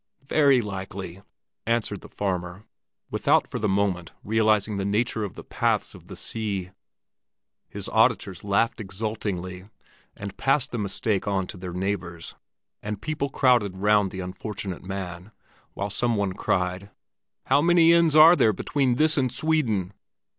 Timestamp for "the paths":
5.35-5.93